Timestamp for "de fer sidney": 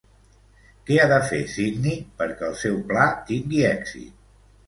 1.11-1.99